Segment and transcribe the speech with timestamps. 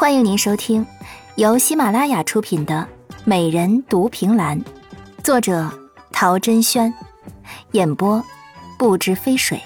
[0.00, 0.86] 欢迎您收听
[1.36, 2.88] 由喜马拉雅出品的
[3.26, 4.58] 《美人独凭栏》，
[5.22, 5.70] 作者
[6.10, 6.90] 陶珍轩，
[7.72, 8.24] 演播
[8.78, 9.60] 不知飞水。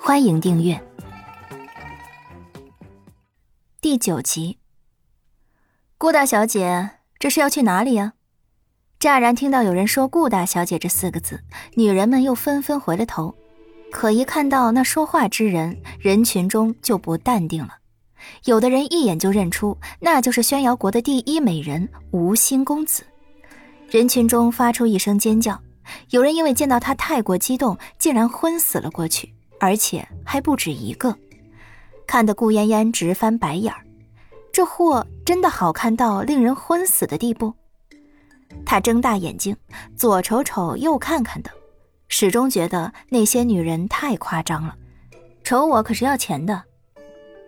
[0.00, 0.82] 欢迎订阅
[3.80, 4.58] 第九集。
[5.98, 6.90] 顾大小姐，
[7.20, 8.14] 这是要去哪里呀？
[8.98, 11.44] 乍然听到有人说“顾大小姐”这四个字，
[11.76, 13.36] 女人们又纷纷回了头。
[13.92, 17.76] 可一看到那说话之人，人群中就不淡定了。
[18.44, 23.02] 有的人一眼就认出，那就是宣瑶国的第一美人吴心公子。
[23.88, 25.60] 人群中发出一声尖叫，
[26.10, 31.16] 有人因为见到他太过激动，竟然昏死了过去，而且还不止一个。
[32.06, 33.84] 看得顾嫣嫣直翻白眼儿，
[34.52, 37.54] 这货真的好看到令人昏死的地步。
[38.66, 39.56] 他睁大眼睛，
[39.96, 41.50] 左瞅瞅，右看看的，
[42.08, 44.74] 始终觉得那些女人太夸张了。
[45.42, 46.62] 瞅我可是要钱的。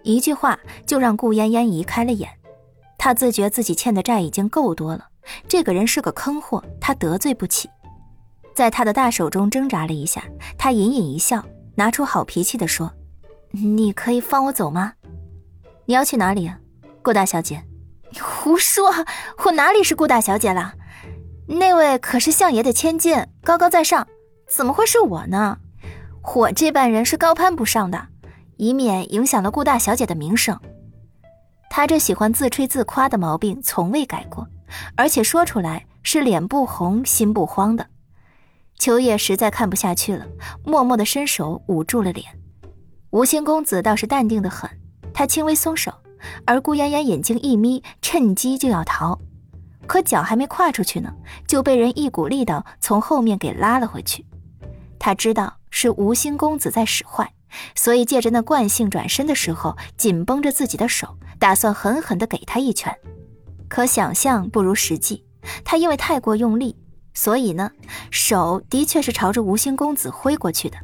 [0.07, 0.57] 一句话
[0.87, 2.31] 就让顾嫣嫣移开了眼，
[2.97, 5.09] 她自觉自己欠的债已经够多了，
[5.49, 7.69] 这个人是个坑货，她得罪不起。
[8.55, 10.23] 在他的大手中挣扎了一下，
[10.57, 11.45] 他隐隐一笑，
[11.75, 12.91] 拿出好脾气的说
[13.53, 14.95] ：“你可以放我走吗？
[15.85, 16.59] 你要去哪里啊，
[17.03, 17.65] 顾大小姐
[18.11, 18.91] ？”“你胡说，
[19.45, 20.73] 我哪里是顾大小姐了？
[21.49, 24.07] 那位可是相爷的千金，高高在上，
[24.49, 25.59] 怎么会是我呢？
[26.37, 28.07] 我这般人是高攀不上的。”
[28.57, 30.59] 以免影响了顾大小姐的名声，
[31.69, 34.47] 他这喜欢自吹自夸的毛病从未改过，
[34.97, 37.87] 而且说出来是脸不红心不慌的。
[38.79, 40.27] 秋叶实在看不下去了，
[40.65, 42.27] 默默的伸手捂住了脸。
[43.11, 44.69] 吴兴公子倒是淡定的很，
[45.15, 45.93] 他轻微松手，
[46.45, 49.19] 而顾嫣嫣眼睛一眯，趁机就要逃，
[49.87, 51.13] 可脚还没跨出去呢，
[51.47, 54.27] 就被人一股力道从后面给拉了回去。
[54.99, 57.33] 他知道是吴兴公子在使坏。
[57.75, 62.97] 所以，借着那惯性转身的时候，紧绷着自己的手，打算狠狠地给他一拳。
[63.69, 65.25] 可想象不如实际，
[65.65, 66.77] 他因为太过用力，
[67.15, 67.71] 所以呢，
[68.11, 70.77] 手的确是朝着吴兴公子挥过去的。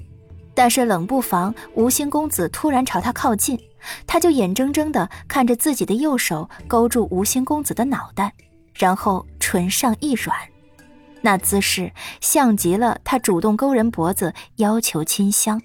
[0.54, 3.58] 但是冷不防，吴兴公子突然朝他靠近，
[4.06, 8.34] 他就眼睁睁地看着自己的右手勾住吴兴公子的脑袋，
[8.74, 10.36] 然后唇上一软，
[11.22, 11.90] 那姿势
[12.20, 15.62] 像极了他主动勾人脖子要求亲香。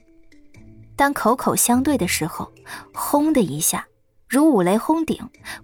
[0.97, 2.51] 当口口相对的时候，
[2.91, 3.87] 轰的一下，
[4.27, 5.17] 如五雷轰顶，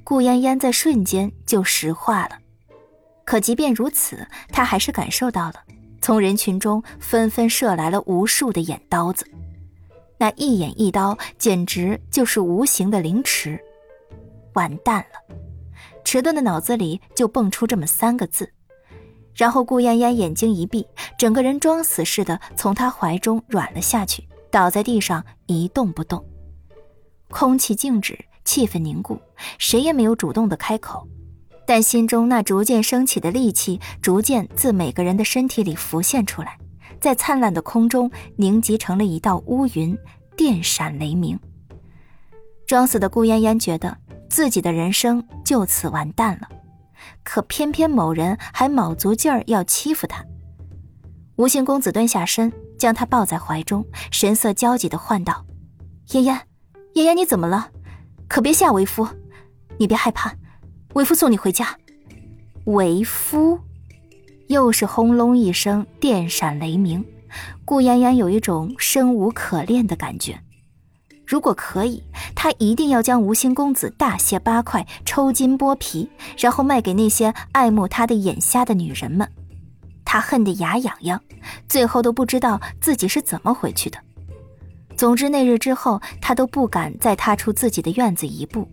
[0.03, 2.37] 顾嫣嫣在瞬间就石化了。
[3.25, 5.55] 可即便如此，她还是感受到了，
[6.01, 9.25] 从人群中纷纷射来了无数的眼刀子，
[10.19, 13.59] 那一眼一刀，简直就是无形的凌迟。
[14.53, 15.35] 完蛋了！
[16.05, 18.47] 迟钝的脑子里就蹦出这么三个字，
[19.33, 20.85] 然后顾嫣嫣眼睛一闭，
[21.17, 24.23] 整个人装死似的从他怀中软了下去。
[24.53, 26.23] 倒在地上一动不动，
[27.31, 29.19] 空气静止，气氛凝固，
[29.57, 31.07] 谁也没有主动的开口，
[31.65, 36.55] 但心中那逐渐升起的戾气，逐渐自每个人的身体里浮现出来，
[37.01, 39.97] 在灿烂的空中凝集成了一道乌云，
[40.37, 41.39] 电闪雷鸣。
[42.67, 43.97] 装死的顾嫣嫣觉得
[44.29, 46.47] 自己的人生就此完蛋了，
[47.23, 50.23] 可偏偏某人还卯足劲儿要欺负她。
[51.37, 52.53] 吴兴公子蹲下身。
[52.83, 55.45] 将他抱在怀中，神色焦急的唤道
[56.05, 56.37] ：“嫣嫣，
[56.95, 57.69] 嫣嫣，你怎么了？
[58.27, 59.07] 可别吓为夫！
[59.77, 60.35] 你别害怕，
[60.93, 61.77] 为夫送你回家。”
[62.67, 63.57] 为夫，
[64.47, 67.05] 又是轰隆一声，电闪雷鸣。
[67.63, 70.41] 顾嫣嫣有一种生无可恋的感觉。
[71.25, 72.03] 如果可以，
[72.35, 79.25] 她一定要将吴心公子大卸八块，抽筋剥皮，然后卖给那些爱慕他的眼瞎的女人们。
[80.13, 81.19] 他恨得牙痒痒，
[81.67, 83.97] 最后都不知道自己是怎么回去的。
[84.95, 88.69] 总之那日之后，他都不敢再踏出自己的院子一步。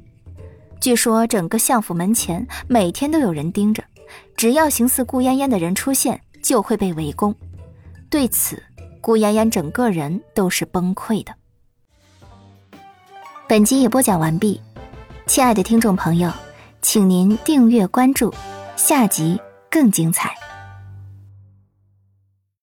[0.82, 3.82] 据说整个相府门前每天都有人盯着，
[4.36, 7.34] 只要形似顾嫣嫣的人出现，就会被围攻。
[8.10, 8.62] 对此，
[9.00, 11.34] 顾嫣嫣整个人都是崩溃的。
[13.48, 14.60] 本集已播讲完毕，
[15.26, 16.30] 亲爱的听众朋友，
[16.82, 18.30] 请您订阅关注，
[18.76, 20.36] 下集更精彩。